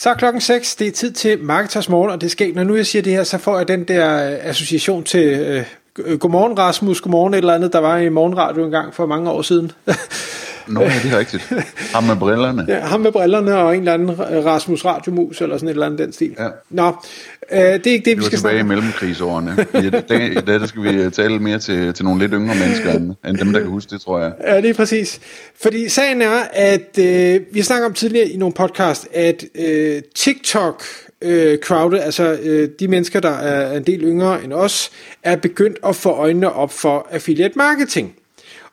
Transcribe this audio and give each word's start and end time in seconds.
Så 0.00 0.10
er 0.10 0.14
klokken 0.14 0.40
6, 0.40 0.76
det 0.76 0.86
er 0.86 0.92
tid 0.92 1.12
til 1.12 1.38
Marketers 1.42 1.88
Morgen, 1.88 2.10
og 2.10 2.20
det 2.20 2.30
skal, 2.30 2.54
når 2.54 2.64
nu 2.64 2.76
jeg 2.76 2.86
siger 2.86 3.02
det 3.02 3.12
her, 3.12 3.24
så 3.24 3.38
får 3.38 3.58
jeg 3.58 3.68
den 3.68 3.84
der 3.84 4.32
øh, 4.32 4.38
association 4.42 5.04
til 5.04 5.26
øh, 5.98 6.18
Godmorgen 6.18 6.58
Rasmus, 6.58 7.00
Godmorgen 7.00 7.34
et 7.34 7.38
eller 7.38 7.54
andet, 7.54 7.72
der 7.72 7.78
var 7.78 7.98
i 7.98 8.08
morgenradio 8.08 8.64
en 8.64 8.70
gang 8.70 8.94
for 8.94 9.06
mange 9.06 9.30
år 9.30 9.42
siden. 9.42 9.72
Nå, 10.66 10.80
det 10.80 11.12
er 11.12 11.18
rigtigt. 11.18 11.52
Ham 11.94 12.04
med 12.04 12.16
brillerne. 12.16 12.64
Ja, 12.68 12.80
ham 12.80 13.00
med 13.00 13.12
brillerne 13.12 13.56
og 13.56 13.74
en 13.74 13.80
eller 13.80 13.94
anden 13.94 14.44
Rasmus 14.44 14.84
Radiomus 14.84 15.40
eller 15.40 15.56
sådan 15.56 15.68
et 15.68 15.72
eller 15.72 15.86
andet 15.86 15.98
den 15.98 16.12
stil. 16.12 16.34
Ja. 16.38 16.48
Nå, 16.70 16.86
øh, 17.52 17.58
det 17.58 17.86
er 17.86 17.90
ikke 17.90 18.10
det, 18.10 18.16
vi 18.16 18.22
var 18.22 18.26
skal 18.26 18.38
tilbage 18.38 18.54
i 18.54 18.58
snakke 18.58 18.68
mellemkrigsårene. 18.68 19.66
I 19.74 19.90
dag, 19.90 20.32
I 20.32 20.34
dag 20.34 20.60
der 20.60 20.66
skal 20.66 20.82
vi 20.82 21.10
tale 21.10 21.38
mere 21.38 21.58
til, 21.58 21.94
til 21.94 22.04
nogle 22.04 22.20
lidt 22.20 22.32
yngre 22.34 22.54
mennesker, 22.54 22.92
end, 22.92 23.14
end 23.26 23.36
dem, 23.36 23.52
der 23.52 23.60
kan 23.60 23.68
huske 23.68 23.90
det, 23.90 24.00
tror 24.00 24.20
jeg. 24.20 24.32
Ja, 24.46 24.56
det 24.56 24.70
er 24.70 24.74
præcis. 24.74 25.20
Fordi 25.62 25.88
sagen 25.88 26.22
er, 26.22 26.40
at 26.52 26.98
øh, 26.98 27.40
vi 27.52 27.62
snakker 27.62 27.86
om 27.86 27.94
tidligere 27.94 28.28
i 28.28 28.36
nogle 28.36 28.54
podcast, 28.54 29.08
at 29.14 29.44
øh, 29.54 30.02
TikTok 30.14 30.84
øh, 31.22 31.58
crowdet, 31.58 32.00
altså 32.00 32.38
øh, 32.42 32.68
de 32.80 32.88
mennesker, 32.88 33.20
der 33.20 33.30
er 33.30 33.76
en 33.76 33.82
del 33.82 34.00
yngre 34.00 34.44
end 34.44 34.52
os, 34.52 34.90
er 35.22 35.36
begyndt 35.36 35.78
at 35.86 35.96
få 35.96 36.10
øjnene 36.10 36.52
op 36.52 36.72
for 36.72 37.06
affiliate 37.10 37.54
marketing. 37.56 38.14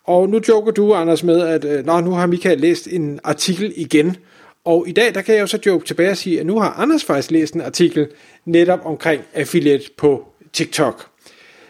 Og 0.08 0.30
nu 0.30 0.42
joker 0.48 0.72
du, 0.72 0.94
Anders, 0.94 1.24
med, 1.24 1.42
at 1.42 1.66
øh, 1.66 1.86
Nå, 1.86 2.02
nu 2.02 2.12
har 2.12 2.26
Michael 2.26 2.60
læst 2.60 2.88
en 2.88 3.20
artikel 3.24 3.74
igen. 3.76 4.16
Og 4.66 4.86
i 4.88 4.92
dag, 4.92 5.16
der 5.16 5.22
kan 5.22 5.36
jeg 5.36 5.42
jo 5.42 5.48
så 5.48 5.60
joke 5.66 5.86
tilbage 5.86 6.12
og 6.12 6.18
sige, 6.18 6.40
at 6.40 6.46
nu 6.46 6.60
har 6.60 6.70
Anders 6.70 7.04
faktisk 7.04 7.32
læst 7.32 7.54
en 7.54 7.62
artikel 7.62 8.08
netop 8.46 8.80
omkring 8.84 9.24
affiliate 9.34 9.84
på 9.98 10.34
TikTok. 10.54 11.08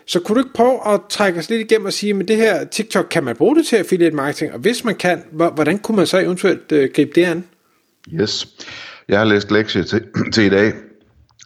Så 0.05 0.19
kunne 0.19 0.35
du 0.35 0.39
ikke 0.39 0.53
prøve 0.53 0.93
at 0.93 1.01
trække 1.09 1.39
os 1.39 1.49
lidt 1.49 1.61
igennem 1.61 1.85
og 1.85 1.93
sige, 1.93 2.19
at 2.19 2.27
det 2.27 2.37
her 2.37 2.65
TikTok, 2.65 3.07
kan 3.11 3.23
man 3.23 3.35
bruge 3.35 3.55
det 3.55 3.65
til 3.65 3.75
affiliate 3.75 4.15
marketing? 4.15 4.53
Og 4.53 4.59
hvis 4.59 4.83
man 4.83 4.95
kan, 4.95 5.23
hvordan 5.31 5.79
kunne 5.79 5.95
man 5.95 6.07
så 6.07 6.17
eventuelt 6.19 6.71
øh, 6.71 6.89
gribe 6.95 7.11
det 7.15 7.23
an? 7.25 7.43
Yes. 8.13 8.47
Jeg 9.07 9.19
har 9.19 9.25
læst 9.25 9.51
lektie 9.51 9.83
til, 9.83 10.05
til 10.33 10.43
i 10.43 10.49
dag, 10.49 10.73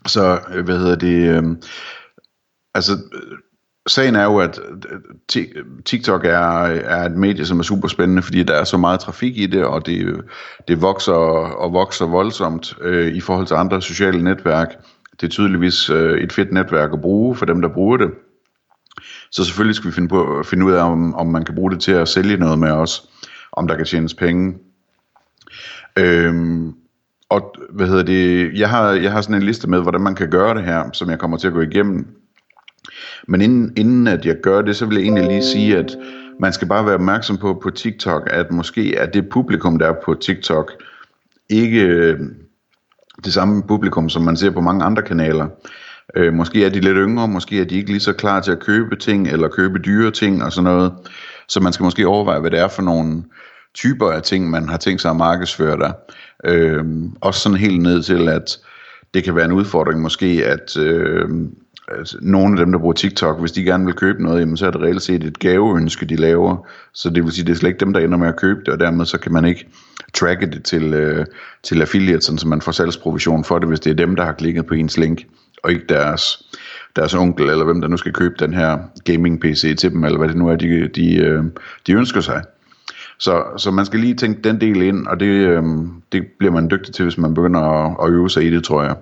så 0.08 0.40
øh, 0.54 0.66
hvad 0.66 0.78
hedder 0.78 0.96
det, 0.96 1.30
øh, 1.30 1.44
altså 2.74 2.94
øh, 2.94 3.38
sagen 3.88 4.16
er 4.16 4.24
jo, 4.24 4.38
at 4.38 4.60
TikTok 5.86 6.26
er, 6.26 6.64
er 6.66 7.06
et 7.06 7.18
medie, 7.18 7.46
som 7.46 7.60
er 7.60 7.64
super 7.64 7.88
spændende, 7.88 8.22
fordi 8.22 8.44
der 8.44 8.54
er 8.54 8.64
så 8.64 8.78
meget 8.78 9.00
trafik 9.00 9.38
i 9.38 9.46
det, 9.46 9.66
og 9.66 9.86
det, 9.86 10.22
det 10.68 10.82
vokser 10.82 11.14
og 11.14 11.74
vokser 11.74 12.06
voldsomt 12.06 12.78
øh, 12.82 13.16
i 13.16 13.22
forhold 13.22 13.48
til 13.48 13.56
andre 13.56 13.82
sociale 13.82 14.24
netværk. 14.24 14.68
Det 15.22 15.28
er 15.28 15.32
tydeligvis 15.32 15.90
øh, 15.90 16.22
et 16.22 16.34
fedt 16.34 16.54
netværk 16.54 16.94
at 16.94 17.02
bruge 17.02 17.36
for 17.36 17.46
dem, 17.46 17.62
der 17.62 17.70
bruger 17.70 17.98
det. 17.98 18.12
Så 19.32 19.44
selvfølgelig 19.46 19.76
skal 19.76 19.90
vi 19.90 19.94
finde, 19.94 20.08
på, 20.08 20.44
finde 20.46 20.66
ud 20.66 20.72
af, 20.72 20.84
om, 20.84 21.16
om 21.16 21.28
man 21.28 21.46
kan 21.46 21.56
bruge 21.56 21.72
det 21.72 21.80
til 21.80 21.92
at 21.92 22.08
sælge 22.08 22.38
noget 22.38 22.60
med 22.60 22.72
os, 22.72 23.10
om 23.52 23.68
der 23.68 23.76
kan 23.76 23.86
tjenes 23.86 24.14
penge. 24.14 24.58
Øhm, 25.98 26.74
og 27.30 27.56
hvad 27.70 27.88
hedder 27.88 28.04
det, 28.04 28.52
jeg 28.60 28.70
har, 28.70 28.92
jeg 28.92 29.12
har 29.12 29.22
sådan 29.22 29.36
en 29.36 29.44
liste 29.44 29.70
med, 29.70 29.82
hvordan 29.82 30.02
man 30.02 30.16
kan 30.16 30.30
gøre 30.30 30.56
det 30.56 30.64
her, 30.64 30.90
som 30.94 31.10
jeg 31.10 31.20
kommer 31.20 31.38
til 31.38 31.48
at 31.48 31.54
gå 31.54 31.62
igennem. 31.62 32.08
Men 33.28 33.42
inden, 33.42 33.74
inden 33.78 34.08
at 34.08 34.26
jeg 34.26 34.36
gør 34.44 34.62
det, 34.62 34.76
så 34.76 34.86
vil 34.86 34.98
jeg 34.98 35.04
egentlig 35.04 35.28
lige 35.28 35.44
sige, 35.44 35.78
at 35.78 35.98
man 36.40 36.54
skal 36.54 36.68
bare 36.68 36.86
være 36.86 36.96
opmærksom 36.96 37.38
på 37.38 37.60
på 37.64 37.70
TikTok, 37.70 38.30
at 38.32 38.52
måske 38.52 38.96
er 38.96 39.06
det 39.06 39.30
publikum, 39.30 39.80
der 39.80 39.88
er 39.88 39.96
på 40.06 40.14
TikTok, 40.14 40.72
ikke 41.50 41.82
øh, 41.82 42.20
det 43.26 43.34
samme 43.34 43.64
publikum, 43.64 44.10
som 44.10 44.22
man 44.22 44.38
ser 44.38 44.50
på 44.52 44.62
mange 44.62 44.84
andre 44.84 45.02
kanaler. 45.02 45.48
Øh, 46.16 46.34
måske 46.34 46.66
er 46.66 46.70
de 46.70 46.80
lidt 46.80 46.98
yngre, 46.98 47.28
måske 47.28 47.62
er 47.62 47.66
de 47.66 47.76
ikke 47.76 47.92
lige 47.92 48.00
så 48.00 48.14
klar 48.14 48.42
til 48.42 48.52
at 48.52 48.60
købe 48.60 48.96
ting, 48.96 49.28
eller 49.28 49.48
købe 49.48 49.80
dyre 49.80 50.12
ting 50.12 50.44
og 50.44 50.52
sådan 50.52 50.64
noget. 50.64 50.94
Så 51.48 51.60
man 51.60 51.74
skal 51.74 51.84
måske 51.84 52.08
overveje, 52.08 52.40
hvad 52.40 52.52
det 52.52 52.60
er 52.60 52.68
for 52.68 52.82
nogle 52.82 53.24
typer 53.74 54.12
af 54.12 54.22
ting, 54.22 54.50
man 54.50 54.70
har 54.70 54.78
tænkt 54.78 55.02
sig 55.02 55.12
at 55.12 55.18
markedsføre 55.18 55.78
der. 55.78 55.92
Øh, 56.46 56.86
også 57.22 57.40
sådan 57.40 57.58
helt 57.58 57.82
ned 57.82 58.04
til, 58.04 58.30
at 58.30 58.58
det 59.14 59.24
kan 59.24 59.36
være 59.36 59.46
en 59.46 59.52
udfordring 59.52 60.02
måske, 60.02 60.46
at, 60.46 60.78
øh, 60.78 61.30
at 61.88 62.16
nogle 62.22 62.60
af 62.60 62.66
dem, 62.66 62.72
der 62.72 62.80
bruger 62.80 62.94
TikTok, 62.94 63.40
hvis 63.40 63.52
de 63.52 63.64
gerne 63.64 63.86
vil 63.86 63.94
købe 63.94 64.24
noget, 64.24 64.40
jamen, 64.40 64.58
så 64.58 64.68
er 64.68 64.72
det 64.72 64.82
reelt 64.82 65.02
set 65.02 65.24
et 65.24 65.40
gaveønske, 65.40 66.06
de 66.06 66.16
laver. 66.16 66.68
Så 66.94 67.10
det 67.10 67.24
vil 67.24 67.32
sige, 67.32 67.46
det 67.46 67.52
er 67.52 67.56
slet 67.56 67.70
ikke 67.70 67.80
dem, 67.80 67.94
der 67.94 68.00
ender 68.00 68.18
med 68.18 68.28
at 68.28 68.36
købe 68.36 68.60
det, 68.66 68.74
og 68.74 68.80
dermed 68.80 69.06
så 69.06 69.18
kan 69.18 69.34
man 69.34 69.46
ikke 69.46 69.68
tracke 70.14 70.46
det 70.46 70.64
til, 70.64 70.94
øh, 70.94 71.26
til 71.64 71.82
affiliate, 71.82 72.22
så 72.22 72.48
man 72.48 72.62
får 72.62 72.72
salgsprovision 72.72 73.44
for 73.44 73.60
det, 73.60 73.68
hvis 73.68 73.80
det 73.80 73.90
er 73.90 73.96
dem, 73.96 74.16
der 74.16 74.26
har 74.26 74.34
klikket 74.34 74.66
på 74.66 74.74
ens 74.74 74.98
link, 74.98 75.26
og 75.64 75.72
ikke 75.72 75.86
deres, 75.90 76.44
deres 76.96 77.14
onkel, 77.14 77.50
eller 77.50 77.66
hvem 77.66 77.82
der 77.82 77.88
nu 77.88 77.98
skal 77.98 78.14
købe 78.14 78.36
den 78.40 78.54
her 78.54 78.78
gaming-PC 79.06 79.78
til 79.78 79.92
dem, 79.92 80.04
eller 80.04 80.18
hvad 80.18 80.28
det 80.28 80.38
nu 80.38 80.48
er, 80.50 80.56
de, 80.56 80.88
de, 80.88 81.16
øh, 81.16 81.44
de 81.88 81.94
ønsker 81.94 82.22
sig. 82.22 82.44
Så, 83.20 83.44
så 83.58 83.72
man 83.72 83.86
skal 83.86 84.00
lige 84.00 84.16
tænke 84.16 84.42
den 84.42 84.62
del 84.62 84.82
ind, 84.82 85.08
og 85.08 85.20
det, 85.20 85.26
øh, 85.26 85.64
det 86.12 86.28
bliver 86.40 86.54
man 86.54 86.70
dygtig 86.72 86.94
til, 86.94 87.04
hvis 87.04 87.18
man 87.18 87.34
begynder 87.34 87.60
at, 87.60 87.96
at 88.04 88.14
øve 88.14 88.30
sig 88.30 88.44
i 88.44 88.50
det, 88.50 88.64
tror 88.64 88.84
jeg. 88.84 88.96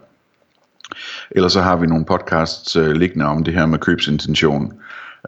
Ellers 1.31 1.53
så 1.53 1.61
har 1.61 1.75
vi 1.75 1.87
nogle 1.87 2.05
podcasts 2.05 2.75
øh, 2.75 2.91
liggende 2.91 3.25
om 3.25 3.43
det 3.43 3.53
her 3.53 3.65
med 3.65 3.79
købsintention, 3.79 4.73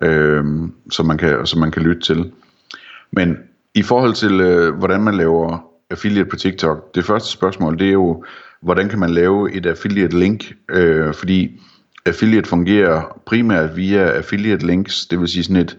øh, 0.02 0.44
som, 0.92 1.06
man 1.06 1.18
kan, 1.18 1.46
som 1.46 1.60
man 1.60 1.72
kan 1.72 1.82
lytte 1.82 2.02
til. 2.02 2.32
Men 3.12 3.38
i 3.76 3.82
forhold 3.82 4.14
til, 4.14 4.42
øh, 4.42 4.76
hvordan 4.76 5.02
man 5.02 5.16
laver 5.16 5.72
affiliate 5.90 6.30
på 6.30 6.36
TikTok, 6.36 6.96
det 6.96 7.06
første 7.06 7.30
spørgsmål, 7.30 7.80
det 7.80 7.88
er 7.88 7.92
jo, 7.92 8.24
hvordan 8.62 8.90
kan 8.90 9.00
man 9.00 9.10
lave 9.10 9.54
et 9.54 9.66
affiliate 9.66 10.20
link? 10.20 10.54
Øh, 10.70 11.14
fordi 11.14 11.62
affiliate 12.06 12.50
fungerer 12.50 13.22
primært 13.26 13.76
via 13.76 14.10
affiliate 14.10 14.68
links, 14.68 15.06
det 15.06 15.20
vil 15.20 15.28
sige 15.28 15.44
sådan 15.44 15.56
et, 15.56 15.78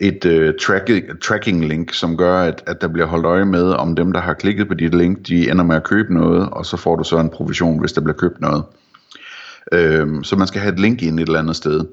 et 0.00 0.24
øh, 0.24 0.54
tracking, 0.60 1.22
tracking 1.22 1.64
link, 1.64 1.94
som 1.94 2.16
gør, 2.16 2.40
at, 2.40 2.62
at 2.66 2.80
der 2.80 2.88
bliver 2.88 3.06
holdt 3.06 3.26
øje 3.26 3.44
med, 3.44 3.62
om 3.62 3.96
dem, 3.96 4.12
der 4.12 4.20
har 4.20 4.34
klikket 4.34 4.68
på 4.68 4.74
dit 4.74 4.94
link, 4.94 5.28
de 5.28 5.50
ender 5.50 5.64
med 5.64 5.76
at 5.76 5.84
købe 5.84 6.14
noget, 6.14 6.48
og 6.50 6.66
så 6.66 6.76
får 6.76 6.96
du 6.96 7.04
så 7.04 7.18
en 7.18 7.30
provision, 7.30 7.80
hvis 7.80 7.92
der 7.92 8.00
bliver 8.00 8.16
købt 8.16 8.40
noget. 8.40 8.64
Øhm, 9.72 10.24
så 10.24 10.36
man 10.36 10.46
skal 10.46 10.60
have 10.60 10.72
et 10.72 10.80
link 10.80 11.02
ind 11.02 11.20
et 11.20 11.26
eller 11.26 11.38
andet 11.38 11.56
sted. 11.56 11.84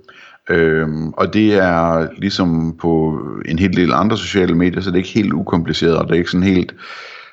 Øhm, 0.50 1.10
og 1.10 1.34
det 1.34 1.54
er 1.54 2.08
ligesom 2.18 2.78
på 2.82 3.20
en 3.46 3.60
hel 3.60 3.76
del 3.76 3.94
andre 3.94 4.18
sociale 4.18 4.56
medier, 4.56 4.82
så 4.82 4.90
det 4.90 4.96
er 4.96 5.04
ikke 5.04 5.10
helt 5.10 5.34
ukompliceret, 5.34 5.98
og 5.98 6.08
det 6.08 6.14
er 6.14 6.18
ikke 6.18 6.32
sådan 6.32 6.48
helt 6.48 6.76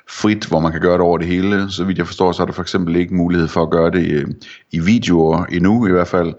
frit, 0.09 0.45
hvor 0.45 0.59
man 0.59 0.71
kan 0.71 0.81
gøre 0.81 0.93
det 0.93 1.01
over 1.01 1.17
det 1.17 1.27
hele. 1.27 1.71
Så 1.71 1.83
vidt 1.83 1.97
jeg 1.97 2.07
forstår, 2.07 2.31
så 2.31 2.41
er 2.41 2.45
der 2.45 2.53
for 2.53 2.61
eksempel 2.61 2.95
ikke 2.95 3.15
mulighed 3.15 3.47
for 3.47 3.63
at 3.63 3.69
gøre 3.69 3.91
det 3.91 4.07
i, 4.07 4.23
i 4.71 4.79
videoer 4.79 5.45
endnu 5.45 5.87
i 5.87 5.91
hvert 5.91 6.07
fald. 6.07 6.33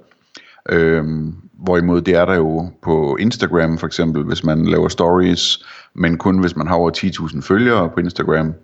Øhm, 0.68 1.34
hvorimod 1.52 2.00
det 2.00 2.14
er 2.14 2.24
der 2.24 2.34
jo 2.34 2.70
på 2.82 3.16
Instagram 3.20 3.78
for 3.78 3.86
eksempel, 3.86 4.24
hvis 4.24 4.44
man 4.44 4.66
laver 4.66 4.88
stories, 4.88 5.64
men 5.94 6.18
kun 6.18 6.38
hvis 6.38 6.56
man 6.56 6.66
har 6.66 6.74
over 6.74 6.90
10.000 6.96 7.40
følgere 7.42 7.90
på 7.94 8.00
Instagram. 8.00 8.54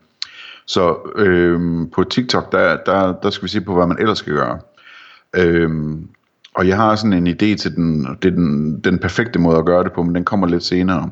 Så 0.66 0.96
øhm, 1.16 1.90
på 1.90 2.04
TikTok, 2.04 2.52
der, 2.52 2.76
der, 2.86 3.12
der 3.22 3.30
skal 3.30 3.44
vi 3.44 3.48
se 3.48 3.60
på, 3.60 3.74
hvad 3.74 3.86
man 3.86 3.98
ellers 3.98 4.18
skal 4.18 4.32
gøre. 4.32 4.58
Øhm, 5.34 6.08
og 6.54 6.68
jeg 6.68 6.76
har 6.76 6.96
sådan 6.96 7.12
en 7.12 7.26
idé 7.26 7.56
til 7.56 7.76
den, 7.76 8.06
det 8.22 8.28
er 8.28 8.34
den, 8.34 8.80
den 8.80 8.98
perfekte 8.98 9.38
måde 9.38 9.58
at 9.58 9.66
gøre 9.66 9.84
det 9.84 9.92
på, 9.92 10.02
men 10.02 10.14
den 10.14 10.24
kommer 10.24 10.46
lidt 10.46 10.64
senere. 10.64 11.10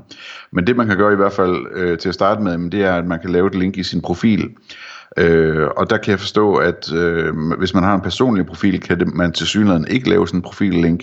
Men 0.52 0.66
det 0.66 0.76
man 0.76 0.86
kan 0.86 0.96
gøre 0.96 1.12
i 1.12 1.16
hvert 1.16 1.32
fald 1.32 1.66
øh, 1.74 1.98
til 1.98 2.08
at 2.08 2.14
starte 2.14 2.42
med, 2.42 2.70
det 2.70 2.84
er, 2.84 2.94
at 2.94 3.06
man 3.06 3.20
kan 3.20 3.30
lave 3.30 3.46
et 3.46 3.54
link 3.54 3.76
i 3.76 3.82
sin 3.82 4.00
profil. 4.00 4.50
Øh, 5.18 5.66
og 5.76 5.90
der 5.90 5.96
kan 5.96 6.10
jeg 6.10 6.20
forstå, 6.20 6.54
at 6.54 6.92
øh, 6.92 7.34
hvis 7.58 7.74
man 7.74 7.82
har 7.82 7.94
en 7.94 8.00
personlig 8.00 8.46
profil, 8.46 8.80
kan 8.80 9.00
det, 9.00 9.14
man 9.14 9.32
til 9.32 9.46
synligheden 9.46 9.86
ikke 9.88 10.08
lave 10.08 10.28
sådan 10.28 10.38
en 10.38 10.42
profillink. 10.42 11.02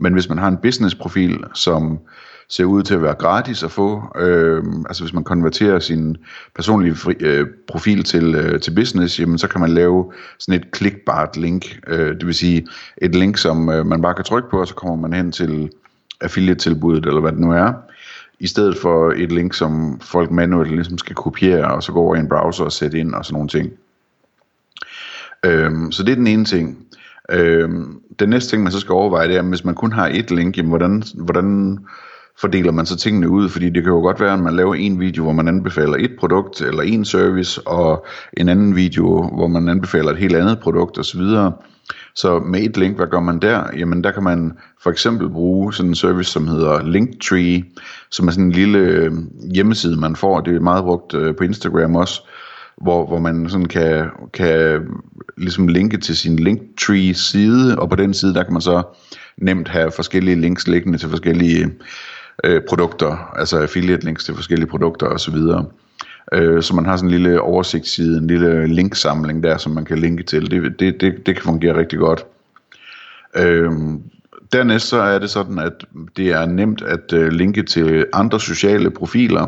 Men 0.00 0.12
hvis 0.12 0.28
man 0.28 0.38
har 0.38 0.48
en 0.48 0.56
business 0.56 0.94
profil, 0.94 1.44
som 1.54 1.98
ser 2.48 2.64
ud 2.64 2.82
til 2.82 2.94
at 2.94 3.02
være 3.02 3.14
gratis 3.14 3.62
at 3.62 3.70
få, 3.70 4.02
øh, 4.16 4.64
altså 4.88 5.02
hvis 5.02 5.12
man 5.12 5.24
konverterer 5.24 5.78
sin 5.78 6.16
personlige 6.54 6.94
fri, 6.94 7.14
øh, 7.20 7.46
profil 7.68 8.04
til, 8.04 8.34
øh, 8.34 8.60
til 8.60 8.74
business, 8.74 9.20
jamen 9.20 9.38
så 9.38 9.48
kan 9.48 9.60
man 9.60 9.70
lave 9.70 10.12
sådan 10.38 10.60
et 10.60 10.70
klikbart 10.70 11.36
link, 11.36 11.78
øh, 11.86 12.14
det 12.14 12.26
vil 12.26 12.34
sige 12.34 12.66
et 12.96 13.14
link, 13.14 13.38
som 13.38 13.68
øh, 13.68 13.86
man 13.86 14.02
bare 14.02 14.14
kan 14.14 14.24
trykke 14.24 14.50
på, 14.50 14.60
og 14.60 14.68
så 14.68 14.74
kommer 14.74 14.96
man 14.96 15.12
hen 15.12 15.32
til 15.32 15.70
affiliate-tilbuddet, 16.20 17.06
eller 17.06 17.20
hvad 17.20 17.32
det 17.32 17.40
nu 17.40 17.52
er, 17.52 17.72
i 18.40 18.46
stedet 18.46 18.78
for 18.78 19.12
et 19.16 19.32
link, 19.32 19.54
som 19.54 20.00
folk 20.00 20.30
manuelt 20.30 20.70
ligesom 20.70 20.98
skal 20.98 21.16
kopiere, 21.16 21.74
og 21.74 21.82
så 21.82 21.92
gå 21.92 22.00
over 22.00 22.16
i 22.16 22.18
en 22.18 22.28
browser 22.28 22.64
og 22.64 22.72
sætte 22.72 22.98
ind, 22.98 23.14
og 23.14 23.24
sådan 23.24 23.34
nogle 23.34 23.48
ting. 23.48 23.72
Øhm, 25.44 25.92
så 25.92 26.02
det 26.02 26.12
er 26.12 26.16
den 26.16 26.26
ene 26.26 26.44
ting. 26.44 26.86
Øhm, 27.32 28.00
den 28.18 28.28
næste 28.28 28.50
ting, 28.50 28.62
man 28.62 28.72
så 28.72 28.80
skal 28.80 28.92
overveje, 28.92 29.28
det 29.28 29.36
er, 29.36 29.42
hvis 29.42 29.64
man 29.64 29.74
kun 29.74 29.92
har 29.92 30.08
et 30.08 30.30
link, 30.30 30.56
jamen, 30.56 30.68
hvordan, 30.68 31.02
hvordan 31.14 31.78
fordeler 32.40 32.72
man 32.72 32.86
så 32.86 32.96
tingene 32.96 33.28
ud? 33.28 33.48
Fordi 33.48 33.70
det 33.70 33.82
kan 33.82 33.92
jo 33.92 34.00
godt 34.00 34.20
være, 34.20 34.32
at 34.32 34.38
man 34.38 34.56
laver 34.56 34.74
en 34.74 35.00
video, 35.00 35.22
hvor 35.22 35.32
man 35.32 35.48
anbefaler 35.48 35.96
et 35.98 36.12
produkt 36.18 36.60
eller 36.60 36.82
en 36.82 37.04
service, 37.04 37.60
og 37.66 38.06
en 38.36 38.48
anden 38.48 38.76
video, 38.76 39.30
hvor 39.36 39.46
man 39.46 39.68
anbefaler 39.68 40.10
et 40.10 40.18
helt 40.18 40.36
andet 40.36 40.58
produkt 40.58 40.98
osv. 40.98 41.20
Så 42.14 42.38
med 42.38 42.60
et 42.60 42.76
link, 42.76 42.96
hvad 42.96 43.06
gør 43.06 43.20
man 43.20 43.38
der? 43.38 43.64
Jamen 43.78 44.04
der 44.04 44.10
kan 44.10 44.22
man 44.22 44.52
for 44.82 44.90
eksempel 44.90 45.30
bruge 45.30 45.74
sådan 45.74 45.90
en 45.90 45.94
service, 45.94 46.30
som 46.30 46.48
hedder 46.48 46.82
Linktree, 46.82 47.64
som 48.10 48.28
er 48.28 48.32
sådan 48.32 48.44
en 48.44 48.52
lille 48.52 48.78
øh, 48.78 49.12
hjemmeside, 49.54 50.00
man 50.00 50.16
får. 50.16 50.40
Det 50.40 50.56
er 50.56 50.60
meget 50.60 50.84
brugt 50.84 51.14
øh, 51.14 51.36
på 51.36 51.44
Instagram 51.44 51.96
også, 51.96 52.22
hvor, 52.80 53.06
hvor 53.06 53.18
man 53.18 53.48
sådan 53.48 53.66
kan, 53.66 54.08
kan 54.32 54.86
ligesom 55.36 55.68
linke 55.68 55.96
til 55.96 56.16
sin 56.16 56.36
Linktree 56.36 57.14
side, 57.14 57.78
og 57.78 57.88
på 57.88 57.96
den 57.96 58.14
side, 58.14 58.34
der 58.34 58.42
kan 58.42 58.52
man 58.52 58.62
så 58.62 58.82
nemt 59.36 59.68
have 59.68 59.90
forskellige 59.90 60.40
links 60.40 60.68
liggende 60.68 60.98
til 60.98 61.08
forskellige 61.08 61.70
øh, 62.44 62.60
produkter, 62.68 63.32
altså 63.38 63.58
affiliate 63.58 64.04
links 64.04 64.24
til 64.24 64.34
forskellige 64.34 64.68
produkter 64.68 65.06
osv. 65.06 65.36
Øh, 66.32 66.62
så 66.62 66.74
man 66.74 66.86
har 66.86 66.96
sådan 66.96 67.08
en 67.08 67.22
lille 67.22 67.40
oversigtsside, 67.40 68.18
en 68.18 68.26
lille 68.26 68.66
linksamling 68.66 69.42
der, 69.42 69.56
som 69.56 69.72
man 69.72 69.84
kan 69.84 69.98
linke 69.98 70.22
til. 70.22 70.50
Det, 70.50 70.80
det, 70.80 71.00
det, 71.00 71.26
det 71.26 71.34
kan 71.34 71.44
fungere 71.44 71.76
rigtig 71.76 71.98
godt. 71.98 72.26
Øh, 73.36 73.72
dernæst 74.52 74.88
så 74.88 75.00
er 75.00 75.18
det 75.18 75.30
sådan, 75.30 75.58
at 75.58 75.84
det 76.16 76.28
er 76.30 76.46
nemt 76.46 76.82
at 76.82 77.12
øh, 77.12 77.28
linke 77.28 77.62
til 77.62 78.06
andre 78.12 78.40
sociale 78.40 78.90
profiler. 78.90 79.46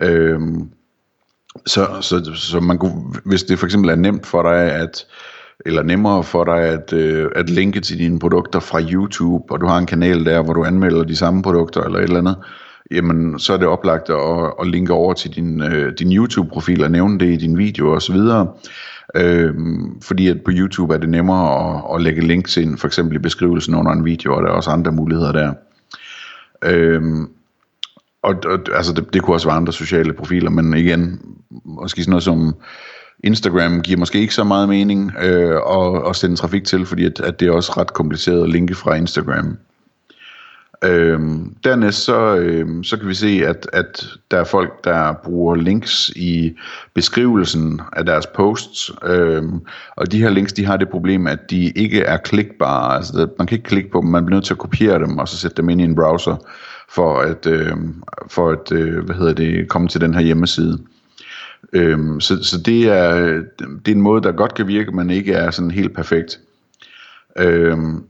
Øh, 0.00 0.40
så, 1.66 1.86
så, 2.00 2.30
så 2.34 2.60
man 2.60 2.78
kunne, 2.78 3.02
hvis 3.24 3.42
det 3.42 3.58
for 3.58 3.66
eksempel 3.66 3.90
er 3.90 3.94
nemt 3.94 4.26
for 4.26 4.42
dig 4.42 4.72
at 4.72 5.06
eller 5.66 5.82
nemmere 5.82 6.24
for 6.24 6.44
dig 6.44 6.58
at, 6.58 6.92
øh, 6.92 7.30
at 7.36 7.50
linke 7.50 7.80
til 7.80 7.98
dine 7.98 8.18
produkter 8.18 8.60
fra 8.60 8.80
YouTube, 8.80 9.44
og 9.52 9.60
du 9.60 9.66
har 9.66 9.78
en 9.78 9.86
kanal 9.86 10.24
der, 10.24 10.42
hvor 10.42 10.52
du 10.52 10.64
anmelder 10.64 11.04
de 11.04 11.16
samme 11.16 11.42
produkter 11.42 11.82
eller 11.82 11.98
et 11.98 12.02
eller 12.02 12.18
andet, 12.18 12.36
jamen 12.90 13.38
så 13.38 13.52
er 13.52 13.56
det 13.56 13.68
oplagt 13.68 14.10
at, 14.10 14.52
at 14.60 14.66
linke 14.66 14.92
over 14.92 15.14
til 15.14 15.30
din, 15.30 15.62
øh, 15.62 15.92
din 15.98 16.12
YouTube-profil 16.12 16.84
og 16.84 16.90
nævne 16.90 17.18
det 17.18 17.32
i 17.32 17.36
din 17.36 17.58
video 17.58 17.94
osv. 17.94 18.16
Øh, 19.16 19.54
fordi 20.02 20.28
at 20.28 20.40
på 20.44 20.50
YouTube 20.54 20.94
er 20.94 20.98
det 20.98 21.08
nemmere 21.08 21.74
at, 21.74 21.94
at 21.94 22.02
lægge 22.02 22.26
links 22.26 22.56
ind, 22.56 22.78
for 22.78 22.86
eksempel 22.86 23.16
i 23.16 23.18
beskrivelsen 23.18 23.74
under 23.74 23.92
en 23.92 24.04
video, 24.04 24.36
og 24.36 24.42
der 24.42 24.48
er 24.48 24.52
også 24.52 24.70
andre 24.70 24.92
muligheder 24.92 25.32
der. 25.32 25.52
Øh, 26.64 27.02
og, 28.24 28.34
og 28.44 28.58
altså 28.74 28.92
det, 28.92 29.14
det 29.14 29.22
kunne 29.22 29.36
også 29.36 29.48
være 29.48 29.56
andre 29.56 29.72
sociale 29.72 30.12
profiler, 30.12 30.50
men 30.50 30.74
igen, 30.74 31.20
måske 31.64 32.02
sådan 32.02 32.10
noget 32.10 32.24
som 32.24 32.54
Instagram 33.24 33.80
giver 33.80 33.98
måske 33.98 34.20
ikke 34.20 34.34
så 34.34 34.44
meget 34.44 34.68
mening 34.68 35.12
øh, 35.22 35.60
at, 35.70 36.08
at 36.08 36.16
sende 36.16 36.36
trafik 36.36 36.64
til, 36.64 36.86
fordi 36.86 37.04
at, 37.04 37.20
at 37.20 37.40
det 37.40 37.48
er 37.48 37.52
også 37.52 37.72
ret 37.76 37.92
kompliceret 37.92 38.42
at 38.42 38.50
linke 38.50 38.74
fra 38.74 38.94
Instagram. 38.94 39.56
Øhm, 40.84 41.56
dernæst 41.64 42.04
så, 42.04 42.36
øhm, 42.36 42.84
så 42.84 42.96
kan 42.96 43.08
vi 43.08 43.14
se, 43.14 43.42
at, 43.46 43.68
at 43.72 44.06
der 44.30 44.38
er 44.38 44.44
folk, 44.44 44.84
der 44.84 45.12
bruger 45.24 45.54
links 45.54 46.10
i 46.16 46.56
beskrivelsen 46.94 47.80
af 47.92 48.04
deres 48.04 48.26
posts, 48.26 48.90
øhm, 49.04 49.60
og 49.96 50.12
de 50.12 50.22
her 50.22 50.30
links, 50.30 50.52
de 50.52 50.66
har 50.66 50.76
det 50.76 50.88
problem, 50.88 51.26
at 51.26 51.50
de 51.50 51.70
ikke 51.70 52.00
er 52.00 52.16
klikbare, 52.16 52.96
altså 52.96 53.28
man 53.38 53.46
kan 53.46 53.56
ikke 53.56 53.68
klikke 53.68 53.90
på 53.90 54.00
dem, 54.00 54.10
man 54.10 54.26
bliver 54.26 54.36
nødt 54.36 54.44
til 54.44 54.54
at 54.54 54.58
kopiere 54.58 54.98
dem, 54.98 55.18
og 55.18 55.28
så 55.28 55.36
sætte 55.36 55.56
dem 55.56 55.68
ind 55.68 55.80
i 55.80 55.84
en 55.84 55.94
browser, 55.94 56.36
for 56.94 57.18
at, 57.18 57.46
øh, 57.46 57.76
for 58.28 58.50
at 58.50 58.72
øh, 58.72 59.04
hvad 59.04 59.14
hedder 59.14 59.32
det, 59.32 59.68
komme 59.68 59.88
til 59.88 60.00
den 60.00 60.14
her 60.14 60.20
hjemmeside. 60.20 60.78
Øhm, 61.72 62.20
så 62.20 62.44
så 62.44 62.60
det, 62.60 62.84
er, 62.88 63.14
det 63.58 63.88
er 63.88 63.92
en 63.92 64.00
måde, 64.00 64.22
der 64.22 64.32
godt 64.32 64.54
kan 64.54 64.68
virke, 64.68 64.92
men 64.92 65.10
ikke 65.10 65.32
er 65.32 65.50
sådan 65.50 65.70
helt 65.70 65.94
perfekt. 65.94 66.40
Øhm, 67.38 68.04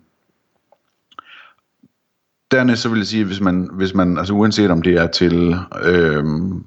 dernæst 2.51 2.83
så 2.83 2.89
vil 2.89 2.99
jeg 2.99 3.07
sige, 3.07 3.21
at 3.21 3.27
hvis 3.27 3.41
man, 3.41 3.69
hvis 3.73 3.95
man 3.95 4.19
altså 4.19 4.35
uanset 4.35 4.71
om 4.71 4.83
det 4.83 4.95
er 4.95 5.07
til 5.07 5.57
øhm, 5.85 6.65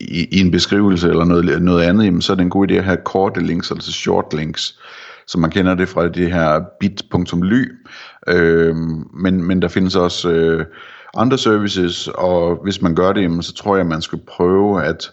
i, 0.00 0.28
i 0.30 0.40
en 0.40 0.50
beskrivelse 0.50 1.08
eller 1.08 1.24
noget, 1.24 1.62
noget 1.62 1.82
andet, 1.82 2.04
jamen, 2.04 2.22
så 2.22 2.32
er 2.32 2.36
det 2.36 2.42
en 2.42 2.50
god 2.50 2.70
idé 2.70 2.74
at 2.74 2.84
have 2.84 2.98
korte 3.04 3.40
links, 3.40 3.70
altså 3.70 3.92
short 3.92 4.34
links, 4.34 4.80
som 5.26 5.40
man 5.40 5.50
kender 5.50 5.74
det 5.74 5.88
fra 5.88 6.08
det 6.08 6.32
her 6.32 6.62
bit.ly, 6.80 7.64
øhm, 8.28 9.08
men, 9.14 9.44
men 9.44 9.62
der 9.62 9.68
findes 9.68 9.96
også 9.96 10.30
øh, 10.30 10.66
andre 11.16 11.38
services, 11.38 12.08
og 12.08 12.60
hvis 12.62 12.82
man 12.82 12.94
gør 12.94 13.12
det, 13.12 13.44
så 13.44 13.54
tror 13.54 13.76
jeg, 13.76 13.80
at 13.80 13.86
man 13.86 14.02
skal 14.02 14.18
prøve 14.26 14.84
at 14.84 15.10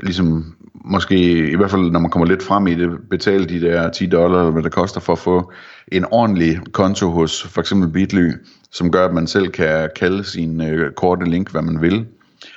ligesom 0.00 0.56
måske, 0.84 1.48
i 1.50 1.56
hvert 1.56 1.70
fald 1.70 1.90
når 1.90 2.00
man 2.00 2.10
kommer 2.10 2.26
lidt 2.26 2.42
frem 2.42 2.66
i 2.66 2.74
det, 2.74 2.90
betale 3.10 3.46
de 3.46 3.60
der 3.60 3.90
10 3.90 4.06
dollar, 4.06 4.50
hvad 4.50 4.62
det 4.62 4.72
koster 4.72 5.00
for 5.00 5.12
at 5.12 5.18
få 5.18 5.52
en 5.92 6.04
ordentlig 6.10 6.58
konto 6.72 7.10
hos 7.10 7.42
for 7.42 7.60
eksempel 7.60 7.88
Bitly, 7.88 8.32
som 8.72 8.90
gør, 8.90 9.04
at 9.04 9.14
man 9.14 9.26
selv 9.26 9.48
kan 9.48 9.90
kalde 9.96 10.24
sin 10.24 10.60
øh, 10.60 10.92
korte 10.92 11.30
link, 11.30 11.50
hvad 11.50 11.62
man 11.62 11.80
vil, 11.80 12.06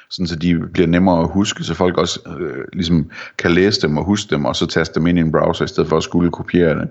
sådan 0.09 0.27
så 0.27 0.36
de 0.36 0.59
bliver 0.74 0.88
nemmere 0.88 1.21
at 1.21 1.30
huske, 1.31 1.63
så 1.63 1.74
folk 1.74 1.97
også 1.97 2.19
øh, 2.39 2.65
ligesom 2.74 3.09
kan 3.38 3.51
læse 3.51 3.81
dem 3.81 3.97
og 3.97 4.03
huske 4.03 4.36
dem, 4.36 4.45
og 4.45 4.56
så 4.56 4.65
taste 4.65 5.00
dem 5.00 5.07
ind 5.07 5.18
i 5.18 5.21
en 5.21 5.31
browser, 5.31 5.65
i 5.65 5.68
stedet 5.68 5.89
for 5.89 5.97
at 5.97 6.03
skulle 6.03 6.31
kopiere 6.31 6.80
det. 6.80 6.89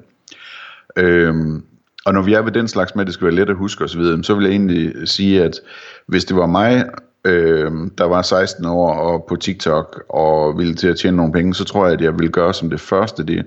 Øhm, 0.96 1.62
og 2.08 2.14
når 2.14 2.22
vi 2.22 2.32
er 2.32 2.42
ved 2.42 2.52
den 2.52 2.68
slags 2.68 2.94
med, 2.94 3.02
at 3.02 3.06
det 3.06 3.14
skal 3.14 3.24
være 3.24 3.34
let 3.34 3.50
at 3.50 3.56
huske 3.56 3.84
osv., 3.84 4.02
så 4.22 4.34
vil 4.34 4.44
jeg 4.44 4.50
egentlig 4.50 5.08
sige, 5.08 5.44
at 5.44 5.60
hvis 6.06 6.24
det 6.24 6.36
var 6.36 6.46
mig, 6.46 6.84
øh, 7.24 7.72
der 7.98 8.04
var 8.04 8.22
16 8.22 8.64
år 8.66 8.92
og 8.92 9.24
på 9.28 9.36
TikTok 9.36 10.02
og 10.08 10.58
ville 10.58 10.74
til 10.74 10.88
at 10.88 10.96
tjene 10.96 11.16
nogle 11.16 11.32
penge, 11.32 11.54
så 11.54 11.64
tror 11.64 11.84
jeg, 11.84 11.94
at 11.94 12.00
jeg 12.00 12.12
ville 12.12 12.32
gøre 12.32 12.54
som 12.54 12.70
det 12.70 12.80
første 12.80 13.24
det, 13.24 13.46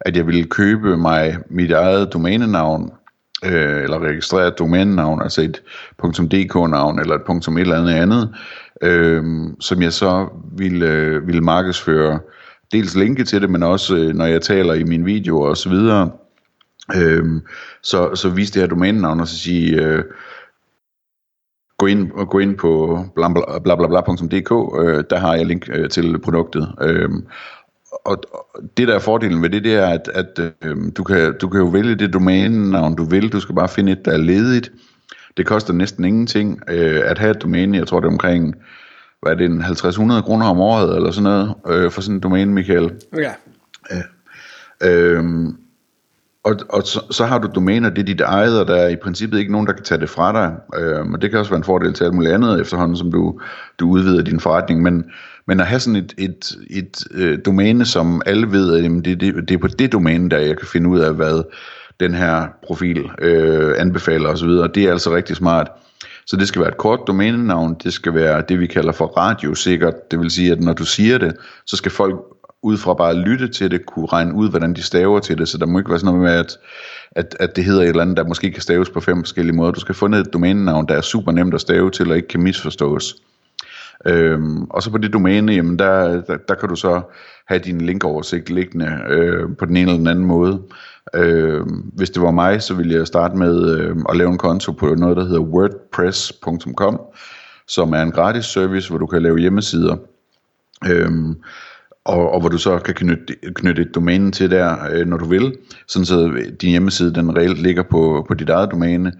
at 0.00 0.16
jeg 0.16 0.26
ville 0.26 0.44
købe 0.44 0.96
mig 0.96 1.36
mit 1.50 1.70
eget 1.70 2.12
domænenavn, 2.12 2.90
øh, 3.44 3.82
eller 3.82 3.98
registrere 3.98 4.48
et 4.48 4.58
domænenavn, 4.58 5.22
altså 5.22 5.42
et 5.42 5.62
.dk-navn 6.02 6.98
eller 6.98 7.14
et 7.14 7.46
.et 7.48 7.60
eller 7.60 7.80
andet 7.80 7.92
andet, 7.92 8.34
øh, 8.82 9.24
som 9.60 9.82
jeg 9.82 9.92
så 9.92 10.28
ville, 10.58 10.86
øh, 10.86 11.26
ville 11.26 11.40
markedsføre, 11.40 12.18
dels 12.72 12.96
linke 12.96 13.24
til 13.24 13.42
det, 13.42 13.50
men 13.50 13.62
også 13.62 13.96
øh, 13.96 14.14
når 14.14 14.26
jeg 14.26 14.42
taler 14.42 14.74
i 14.74 14.84
mine 14.84 15.04
videoer 15.04 15.48
og 15.48 15.56
så 16.92 16.98
videre, 16.98 17.12
øh, 17.12 17.40
så, 17.82 18.14
så 18.14 18.28
vise 18.28 18.52
det 18.52 18.62
her 18.62 18.68
domænenavn 18.68 19.20
og 19.20 19.28
så 19.28 19.38
sige, 19.38 19.82
øh, 19.82 20.04
gå 21.78 21.86
ind, 21.86 22.10
gå 22.10 22.38
ind 22.38 22.56
på 22.56 23.04
blablabla.dk, 23.14 24.52
øh, 24.80 25.04
der 25.10 25.18
har 25.18 25.34
jeg 25.34 25.46
link 25.46 25.68
øh, 25.72 25.90
til 25.90 26.18
produktet. 26.18 26.74
Øh, 26.80 27.10
og, 28.04 28.22
det 28.76 28.88
der 28.88 28.94
er 28.94 28.98
fordelen 28.98 29.42
ved 29.42 29.50
det, 29.50 29.64
det 29.64 29.74
er, 29.74 29.86
at, 29.86 30.10
at 30.14 30.38
øh, 30.38 30.76
du, 30.96 31.04
kan, 31.04 31.38
du 31.40 31.48
kan 31.48 31.60
jo 31.60 31.66
vælge 31.66 31.94
det 31.94 32.12
domænenavn, 32.12 32.96
du 32.96 33.04
vil. 33.04 33.32
Du 33.32 33.40
skal 33.40 33.54
bare 33.54 33.68
finde 33.68 33.92
et, 33.92 34.04
der 34.04 34.12
er 34.12 34.16
ledigt. 34.16 34.72
Det 35.36 35.46
koster 35.46 35.72
næsten 35.72 36.04
ingenting 36.04 36.60
øh, 36.68 37.02
at 37.04 37.18
have 37.18 37.30
et 37.30 37.42
domæne. 37.42 37.78
Jeg 37.78 37.86
tror, 37.86 38.00
det 38.00 38.06
er 38.06 38.12
omkring, 38.12 38.54
hvad 39.22 39.32
er 39.32 39.36
det, 39.36 39.50
50-100 40.18 40.22
kroner 40.22 40.46
om 40.46 40.60
året, 40.60 40.96
eller 40.96 41.10
sådan 41.10 41.22
noget, 41.22 41.54
øh, 41.68 41.90
for 41.90 42.00
sådan 42.00 42.16
et 42.16 42.22
domæne, 42.22 42.52
Michael. 42.52 42.90
Ja. 43.16 43.32
Øh, 43.92 44.02
øh, 44.82 45.24
og, 46.46 46.56
og 46.68 46.82
så, 46.82 47.00
så 47.10 47.24
har 47.24 47.38
du 47.38 47.48
domæner, 47.54 47.90
det 47.90 47.98
er 47.98 48.06
dit 48.06 48.20
eget, 48.20 48.60
og 48.60 48.66
der 48.66 48.74
er 48.74 48.88
i 48.88 48.96
princippet 48.96 49.38
ikke 49.38 49.52
nogen, 49.52 49.66
der 49.66 49.72
kan 49.72 49.84
tage 49.84 50.00
det 50.00 50.10
fra 50.10 50.32
dig. 50.32 50.80
Øh, 50.80 51.06
men 51.06 51.20
det 51.20 51.30
kan 51.30 51.38
også 51.38 51.50
være 51.50 51.58
en 51.58 51.64
fordel 51.64 51.92
til 51.92 52.04
alt 52.04 52.14
muligt 52.14 52.34
andet 52.34 52.60
efterhånden, 52.60 52.96
som 52.96 53.12
du, 53.12 53.40
du 53.80 53.88
udvider 53.88 54.22
din 54.22 54.40
forretning. 54.40 54.82
Men, 54.82 55.04
men 55.46 55.60
at 55.60 55.66
have 55.66 55.80
sådan 55.80 55.96
et, 55.96 56.14
et, 56.18 56.56
et 56.70 57.04
øh, 57.10 57.38
domæne, 57.46 57.84
som 57.84 58.22
alle 58.26 58.50
ved, 58.50 58.76
at 58.76 58.84
jamen, 58.84 59.04
det, 59.04 59.20
det, 59.20 59.34
det 59.48 59.54
er 59.54 59.58
på 59.58 59.68
det 59.68 59.92
domæne, 59.92 60.30
der 60.30 60.38
jeg 60.38 60.58
kan 60.58 60.66
finde 60.66 60.88
ud 60.88 60.98
af, 60.98 61.14
hvad 61.14 61.42
den 62.00 62.14
her 62.14 62.46
profil 62.66 63.10
øh, 63.18 63.74
anbefaler 63.78 64.28
osv., 64.28 64.48
det 64.48 64.76
er 64.76 64.92
altså 64.92 65.14
rigtig 65.14 65.36
smart. 65.36 65.68
Så 66.26 66.36
det 66.36 66.48
skal 66.48 66.60
være 66.60 66.70
et 66.70 66.76
kort 66.76 67.00
domænenavn, 67.06 67.76
det 67.84 67.92
skal 67.92 68.14
være 68.14 68.42
det, 68.48 68.60
vi 68.60 68.66
kalder 68.66 68.92
for 68.92 69.06
radiosikkert. 69.06 69.94
Det 70.10 70.20
vil 70.20 70.30
sige, 70.30 70.52
at 70.52 70.60
når 70.60 70.72
du 70.72 70.84
siger 70.84 71.18
det, 71.18 71.36
så 71.66 71.76
skal 71.76 71.92
folk 71.92 72.16
ud 72.66 72.76
fra 72.76 72.94
bare 72.94 73.10
at 73.10 73.16
lytte 73.16 73.48
til 73.48 73.70
det, 73.70 73.86
kunne 73.86 74.06
regne 74.06 74.34
ud, 74.34 74.50
hvordan 74.50 74.74
de 74.74 74.82
staver 74.82 75.20
til 75.20 75.38
det, 75.38 75.48
så 75.48 75.58
der 75.58 75.66
må 75.66 75.78
ikke 75.78 75.90
være 75.90 75.98
sådan 75.98 76.14
noget 76.14 76.30
med, 76.30 76.40
at, 76.40 76.58
at, 77.10 77.36
at 77.40 77.56
det 77.56 77.64
hedder 77.64 77.82
et 77.82 77.88
eller 77.88 78.02
andet, 78.02 78.16
der 78.16 78.24
måske 78.24 78.50
kan 78.50 78.62
staves 78.62 78.90
på 78.90 79.00
fem 79.00 79.22
forskellige 79.24 79.56
måder. 79.56 79.72
Du 79.72 79.80
skal 79.80 79.94
finde 79.94 80.18
et 80.18 80.32
domænenavn, 80.32 80.88
der 80.88 80.94
er 80.94 81.00
super 81.00 81.32
nemt 81.32 81.54
at 81.54 81.60
stave 81.60 81.90
til, 81.90 82.10
og 82.10 82.16
ikke 82.16 82.28
kan 82.28 82.42
misforstås. 82.42 83.14
Øhm, 84.06 84.64
og 84.64 84.82
så 84.82 84.90
på 84.90 84.98
det 84.98 85.12
domæne, 85.12 85.52
jamen 85.52 85.78
der, 85.78 86.20
der, 86.22 86.36
der 86.48 86.54
kan 86.54 86.68
du 86.68 86.76
så 86.76 87.00
have 87.46 87.58
din 87.58 87.80
linkoversigt 87.80 88.50
liggende 88.50 89.00
øh, 89.08 89.56
på 89.58 89.64
den 89.64 89.76
ene 89.76 89.80
eller 89.80 89.98
den 89.98 90.06
anden 90.06 90.26
måde. 90.26 90.62
Øh, 91.14 91.60
hvis 91.92 92.10
det 92.10 92.22
var 92.22 92.30
mig, 92.30 92.62
så 92.62 92.74
ville 92.74 92.94
jeg 92.94 93.06
starte 93.06 93.36
med 93.36 93.78
øh, 93.78 93.96
at 94.08 94.16
lave 94.16 94.30
en 94.30 94.38
konto 94.38 94.72
på 94.72 94.94
noget, 94.94 95.16
der 95.16 95.24
hedder 95.24 95.40
wordpress.com, 95.40 97.00
som 97.68 97.92
er 97.92 98.02
en 98.02 98.12
gratis 98.12 98.44
service, 98.44 98.88
hvor 98.88 98.98
du 98.98 99.06
kan 99.06 99.22
lave 99.22 99.38
hjemmesider. 99.38 99.96
Øh, 100.86 101.10
og, 102.06 102.32
og 102.32 102.40
hvor 102.40 102.48
du 102.48 102.58
så 102.58 102.78
kan 102.78 102.94
knytte, 102.94 103.34
knytte 103.54 103.82
et 103.82 103.94
domæne 103.94 104.30
til 104.30 104.50
der, 104.50 104.76
øh, 104.92 105.06
når 105.06 105.16
du 105.16 105.24
vil, 105.24 105.52
sådan 105.88 106.06
så 106.06 106.42
din 106.60 106.70
hjemmeside 106.70 107.14
den 107.14 107.36
reelt 107.36 107.62
ligger 107.62 107.82
på, 107.82 108.24
på 108.28 108.34
dit 108.34 108.48
eget 108.48 108.70
domæne. 108.70 109.12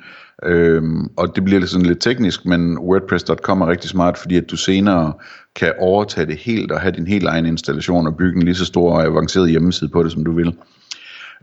Øhm, 0.42 1.08
og 1.16 1.36
det 1.36 1.44
bliver 1.44 1.66
sådan 1.66 1.86
lidt 1.86 2.00
teknisk, 2.00 2.46
men 2.46 2.78
WordPress.com 2.78 3.60
er 3.60 3.68
rigtig 3.68 3.90
smart, 3.90 4.18
fordi 4.18 4.36
at 4.36 4.50
du 4.50 4.56
senere 4.56 5.12
kan 5.54 5.72
overtage 5.78 6.26
det 6.26 6.36
helt 6.36 6.72
og 6.72 6.80
have 6.80 6.92
din 6.92 7.06
helt 7.06 7.26
egen 7.26 7.46
installation 7.46 8.06
og 8.06 8.16
bygge 8.16 8.36
en 8.36 8.42
lige 8.42 8.54
så 8.54 8.64
stor 8.64 8.92
og 8.92 9.04
avanceret 9.04 9.50
hjemmeside 9.50 9.90
på 9.90 10.02
det, 10.02 10.12
som 10.12 10.24
du 10.24 10.32
vil. 10.32 10.54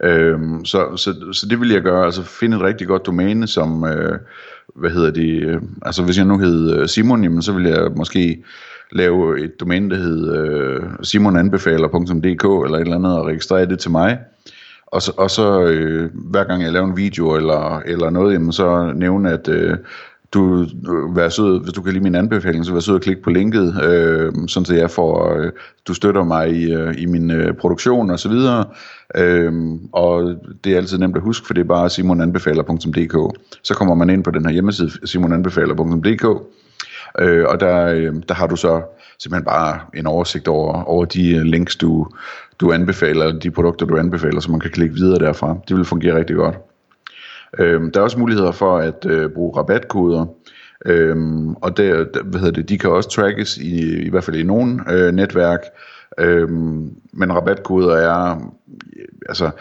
Øhm, 0.03 0.65
så, 0.65 0.97
så, 0.97 1.13
så 1.31 1.45
det 1.49 1.59
vil 1.59 1.69
jeg 1.69 1.81
gøre, 1.81 2.05
altså 2.05 2.23
finde 2.23 2.57
et 2.57 2.63
rigtig 2.63 2.87
godt 2.87 3.05
domæne, 3.05 3.47
som, 3.47 3.83
øh, 3.83 4.19
hvad 4.75 4.91
hedder 4.91 5.11
det, 5.11 5.43
øh, 5.43 5.61
altså 5.81 6.03
hvis 6.03 6.17
jeg 6.17 6.25
nu 6.25 6.37
hed 6.37 6.77
øh, 6.77 6.87
Simon, 6.87 7.23
jamen, 7.23 7.41
så 7.41 7.51
vil 7.51 7.63
jeg 7.63 7.91
måske 7.95 8.43
lave 8.93 9.43
et 9.43 9.59
domæne, 9.59 9.89
der 9.89 9.95
hedder 9.95 10.43
øh, 10.43 10.83
simonanbefaler.dk 11.03 12.43
eller 12.65 12.77
et 12.77 12.81
eller 12.81 12.95
andet, 12.95 13.19
og 13.19 13.25
registrere 13.25 13.65
det 13.65 13.79
til 13.79 13.91
mig. 13.91 14.19
og 14.87 15.01
så, 15.01 15.11
og 15.17 15.31
så 15.31 15.61
øh, 15.61 16.09
hver 16.13 16.43
gang 16.43 16.63
jeg 16.63 16.71
laver 16.71 16.87
en 16.87 16.97
video 16.97 17.35
eller, 17.35 17.79
eller 17.85 18.09
noget, 18.09 18.33
jamen, 18.33 18.51
så 18.51 18.93
nævne, 18.95 19.31
at 19.31 19.47
øh, 19.47 19.77
du 20.33 20.67
vær 21.15 21.29
sød, 21.29 21.63
hvis 21.63 21.73
du 21.73 21.81
kan 21.81 21.93
lide 21.93 22.03
min 22.03 22.15
anbefaling, 22.15 22.65
så 22.65 22.73
vær 22.73 22.79
sød 22.79 22.95
at 22.95 23.01
klikke 23.01 23.21
på 23.21 23.29
linket, 23.29 23.83
øh, 23.83 24.33
sådan 24.47 24.65
så 24.65 24.75
jeg 24.75 24.91
får, 24.91 25.37
øh, 25.37 25.51
du 25.87 25.93
støtter 25.93 26.23
mig 26.23 26.51
i, 26.51 26.73
øh, 26.73 26.93
i 26.97 27.05
min 27.05 27.31
øh, 27.31 27.53
produktion 27.53 28.09
og 28.09 28.19
så 28.19 28.29
videre. 28.29 28.65
Øh, 29.17 29.53
og 29.91 30.35
det 30.63 30.73
er 30.73 30.77
altid 30.77 30.97
nemt 30.97 31.15
at 31.15 31.21
huske, 31.21 31.47
for 31.47 31.53
det 31.53 31.61
er 31.61 31.67
bare 31.67 31.89
simonanbefaler.dk. 31.89 33.39
Så 33.63 33.73
kommer 33.73 33.95
man 33.95 34.09
ind 34.09 34.23
på 34.23 34.31
den 34.31 34.45
her 34.45 34.51
hjemmeside, 34.51 35.07
simonanbefaler.dk, 35.07 36.25
øh, 37.19 37.45
og 37.47 37.59
der, 37.59 37.85
øh, 37.85 38.13
der 38.27 38.33
har 38.33 38.47
du 38.47 38.55
så 38.55 38.81
simpelthen 39.19 39.45
bare 39.45 39.79
en 39.93 40.07
oversigt 40.07 40.47
over, 40.47 40.83
over 40.83 41.05
de 41.05 41.35
øh, 41.35 41.41
links, 41.41 41.75
du, 41.75 42.07
du 42.59 42.71
anbefaler, 42.71 43.39
de 43.39 43.51
produkter, 43.51 43.85
du 43.85 43.97
anbefaler, 43.97 44.39
så 44.39 44.51
man 44.51 44.59
kan 44.59 44.71
klikke 44.71 44.95
videre 44.95 45.19
derfra. 45.19 45.57
Det 45.67 45.77
vil 45.77 45.85
fungere 45.85 46.17
rigtig 46.17 46.35
godt. 46.35 46.55
Øh, 47.59 47.81
der 47.93 47.99
er 47.99 48.03
også 48.03 48.19
muligheder 48.19 48.51
for 48.51 48.77
at 48.77 49.05
øh, 49.05 49.29
bruge 49.29 49.57
rabatkoder, 49.57 50.25
øhm, 50.85 51.53
og 51.53 51.77
der, 51.77 52.03
der, 52.03 52.23
hvad 52.23 52.39
hedder 52.39 52.61
det, 52.61 52.69
de 52.69 52.77
kan 52.77 52.89
også 52.89 53.09
trackes 53.09 53.57
i, 53.57 54.05
i 54.05 54.09
hvert 54.09 54.23
fald 54.23 54.37
i 54.37 54.43
nogle 54.43 54.93
øh, 54.93 55.13
netværk, 55.13 55.59
øhm, 56.17 56.89
men 57.13 57.33
rabatkoder 57.33 57.95
er, 57.95 58.51
altså, 59.29 59.51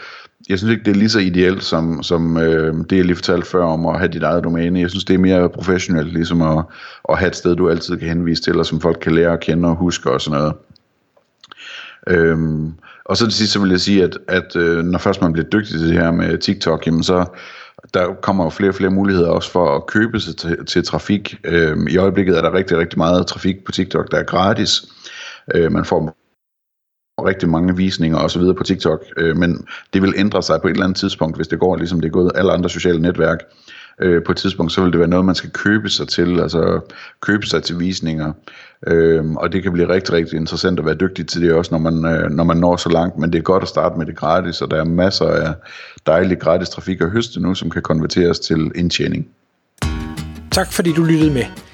jeg 0.49 0.57
synes 0.57 0.71
ikke, 0.71 0.83
det 0.83 0.91
er 0.91 0.95
lige 0.95 1.09
så 1.09 1.19
ideelt, 1.19 1.63
som, 1.63 2.03
som 2.03 2.37
øh, 2.37 2.73
det, 2.89 2.97
jeg 2.97 3.05
lige 3.05 3.15
fortalte 3.15 3.47
før 3.47 3.63
om 3.63 3.85
at 3.85 3.99
have 3.99 4.11
dit 4.11 4.23
eget 4.23 4.43
domæne. 4.43 4.79
Jeg 4.79 4.89
synes, 4.89 5.05
det 5.05 5.13
er 5.13 5.17
mere 5.17 5.49
professionelt, 5.49 6.13
ligesom 6.13 6.41
at, 6.41 6.65
at 7.09 7.17
have 7.17 7.27
et 7.27 7.35
sted, 7.35 7.55
du 7.55 7.69
altid 7.69 7.97
kan 7.97 8.07
henvise 8.07 8.41
til, 8.41 8.59
og 8.59 8.65
som 8.65 8.81
folk 8.81 8.97
kan 9.01 9.15
lære 9.15 9.33
at 9.33 9.39
kende 9.39 9.69
og 9.69 9.75
huske 9.75 10.11
og 10.11 10.21
sådan 10.21 10.39
noget. 10.39 10.53
Øhm, 12.07 12.73
og 13.05 13.17
så 13.17 13.25
til 13.25 13.33
sidst 13.33 13.53
så 13.53 13.59
vil 13.59 13.69
jeg 13.69 13.79
sige, 13.79 14.03
at, 14.03 14.17
at 14.27 14.55
øh, 14.55 14.83
når 14.83 14.99
først 14.99 15.21
man 15.21 15.33
bliver 15.33 15.49
dygtig 15.49 15.79
til 15.79 15.87
det 15.87 15.93
her 15.93 16.11
med 16.11 16.37
TikTok, 16.37 16.85
jamen 16.85 17.03
så 17.03 17.25
der 17.93 18.13
kommer 18.21 18.43
jo 18.43 18.49
flere 18.49 18.71
og 18.71 18.75
flere 18.75 18.91
muligheder 18.91 19.29
også 19.29 19.51
for 19.51 19.75
at 19.75 19.87
købe 19.87 20.19
sig 20.19 20.37
til, 20.37 20.65
til 20.65 20.85
trafik. 20.85 21.37
Øhm, 21.43 21.87
I 21.87 21.97
øjeblikket 21.97 22.37
er 22.37 22.41
der 22.41 22.53
rigtig, 22.53 22.77
rigtig 22.77 22.97
meget 22.97 23.27
trafik 23.27 23.65
på 23.65 23.71
TikTok, 23.71 24.11
der 24.11 24.17
er 24.17 24.23
gratis. 24.23 24.85
Øh, 25.55 25.71
man 25.71 25.85
får 25.85 26.15
rigtig 27.25 27.49
mange 27.49 27.77
visninger 27.77 28.17
og 28.17 28.31
så 28.31 28.39
videre 28.39 28.55
på 28.55 28.63
TikTok, 28.63 29.03
øh, 29.17 29.37
men 29.37 29.67
det 29.93 30.01
vil 30.01 30.13
ændre 30.17 30.43
sig 30.43 30.61
på 30.61 30.67
et 30.67 30.71
eller 30.71 30.83
andet 30.83 30.97
tidspunkt, 30.97 31.35
hvis 31.35 31.47
det 31.47 31.59
går 31.59 31.75
ligesom 31.75 32.01
det 32.01 32.07
er 32.07 32.11
gået 32.11 32.31
alle 32.35 32.51
andre 32.51 32.69
sociale 32.69 33.01
netværk. 33.01 33.37
Øh, 34.01 34.23
på 34.23 34.31
et 34.31 34.37
tidspunkt, 34.37 34.71
så 34.71 34.81
vil 34.81 34.91
det 34.91 34.99
være 34.99 35.09
noget, 35.09 35.25
man 35.25 35.35
skal 35.35 35.49
købe 35.49 35.89
sig 35.89 36.07
til, 36.07 36.39
altså 36.39 36.79
købe 37.21 37.45
sig 37.45 37.63
til 37.63 37.79
visninger. 37.79 38.33
Øh, 38.87 39.31
og 39.31 39.53
det 39.53 39.63
kan 39.63 39.71
blive 39.71 39.89
rigtig, 39.89 40.13
rigtig 40.13 40.37
interessant 40.39 40.79
at 40.79 40.85
være 40.85 40.95
dygtig 40.95 41.27
til 41.27 41.41
det 41.41 41.53
også, 41.53 41.71
når 41.71 41.91
man, 41.91 42.05
øh, 42.05 42.29
når 42.29 42.43
man 42.43 42.57
når 42.57 42.75
så 42.75 42.89
langt, 42.89 43.17
men 43.17 43.33
det 43.33 43.37
er 43.39 43.43
godt 43.43 43.63
at 43.63 43.69
starte 43.69 43.97
med 43.97 44.05
det 44.05 44.15
gratis, 44.15 44.61
og 44.61 44.71
der 44.71 44.77
er 44.77 44.83
masser 44.83 45.25
af 45.25 45.53
dejlig 46.07 46.39
gratis 46.39 46.69
trafik 46.69 47.01
at 47.01 47.11
høste 47.11 47.39
nu, 47.39 47.55
som 47.55 47.69
kan 47.69 47.81
konverteres 47.81 48.39
til 48.39 48.71
indtjening. 48.75 49.27
Tak 50.51 50.71
fordi 50.71 50.93
du 50.93 51.03
lyttede 51.03 51.33
med. 51.33 51.72